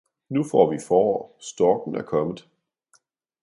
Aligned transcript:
Nu 0.27 0.43
får 0.43 0.71
vi 0.71 0.79
forår, 0.79 1.31
storken 1.39 1.95
er 1.95 2.01
kommet! 2.01 2.47